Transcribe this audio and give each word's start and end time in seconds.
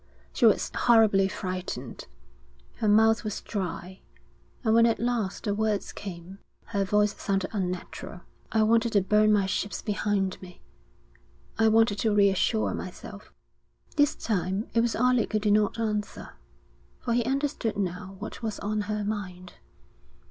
She 0.33 0.47
was 0.47 0.71
horribly 0.73 1.27
frightened. 1.27 2.07
Her 2.77 2.87
mouth 2.87 3.23
was 3.23 3.39
dry, 3.39 3.99
and 4.63 4.73
when 4.73 4.87
at 4.87 4.97
last 4.99 5.43
the 5.43 5.53
words 5.53 5.93
came, 5.93 6.39
her 6.73 6.83
voice 6.83 7.13
sounded 7.15 7.51
unnatural. 7.53 8.21
'I 8.51 8.63
wanted 8.63 8.93
to 8.93 9.01
burn 9.01 9.31
my 9.31 9.45
ships 9.45 9.83
behind 9.83 10.41
me. 10.41 10.59
I 11.59 11.67
wanted 11.67 11.99
to 11.99 12.15
reassure 12.15 12.73
myself.' 12.73 13.31
This 13.95 14.15
time 14.15 14.65
it 14.73 14.79
was 14.81 14.95
Alec 14.95 15.33
who 15.33 15.39
did 15.39 15.53
not 15.53 15.77
answer, 15.79 16.31
for 16.99 17.13
he 17.13 17.23
understood 17.23 17.77
now 17.77 18.15
what 18.17 18.41
was 18.41 18.57
on 18.57 18.81
her 18.89 19.03
mind. 19.03 19.53